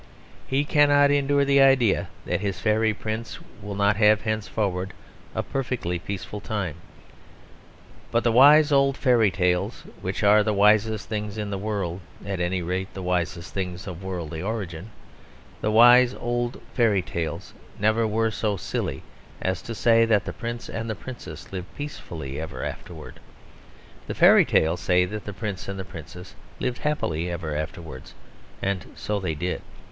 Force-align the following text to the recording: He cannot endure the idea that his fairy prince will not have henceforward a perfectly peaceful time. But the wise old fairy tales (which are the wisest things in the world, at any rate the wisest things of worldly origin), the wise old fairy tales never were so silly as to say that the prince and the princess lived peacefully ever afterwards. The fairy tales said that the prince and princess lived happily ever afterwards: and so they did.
He 0.47 0.65
cannot 0.65 1.11
endure 1.11 1.45
the 1.45 1.61
idea 1.61 2.07
that 2.25 2.41
his 2.41 2.59
fairy 2.59 2.91
prince 2.91 3.37
will 3.61 3.75
not 3.75 3.97
have 3.97 4.21
henceforward 4.23 4.93
a 5.35 5.43
perfectly 5.43 5.99
peaceful 5.99 6.39
time. 6.41 6.77
But 8.09 8.23
the 8.23 8.31
wise 8.31 8.71
old 8.71 8.97
fairy 8.97 9.29
tales 9.29 9.83
(which 10.01 10.23
are 10.23 10.41
the 10.41 10.55
wisest 10.55 11.07
things 11.07 11.37
in 11.37 11.51
the 11.51 11.57
world, 11.59 11.99
at 12.25 12.39
any 12.39 12.63
rate 12.63 12.91
the 12.95 13.03
wisest 13.03 13.53
things 13.53 13.85
of 13.85 14.03
worldly 14.03 14.41
origin), 14.41 14.89
the 15.61 15.69
wise 15.69 16.15
old 16.15 16.59
fairy 16.73 17.03
tales 17.03 17.53
never 17.77 18.07
were 18.07 18.31
so 18.31 18.57
silly 18.57 19.03
as 19.39 19.61
to 19.61 19.75
say 19.75 20.03
that 20.03 20.25
the 20.25 20.33
prince 20.33 20.67
and 20.67 20.89
the 20.89 20.95
princess 20.95 21.51
lived 21.53 21.75
peacefully 21.77 22.41
ever 22.41 22.63
afterwards. 22.63 23.19
The 24.07 24.15
fairy 24.15 24.45
tales 24.45 24.81
said 24.81 25.11
that 25.11 25.25
the 25.25 25.31
prince 25.33 25.67
and 25.69 25.87
princess 25.87 26.33
lived 26.59 26.79
happily 26.79 27.29
ever 27.29 27.55
afterwards: 27.55 28.15
and 28.63 28.87
so 28.95 29.19
they 29.19 29.35
did. 29.35 29.61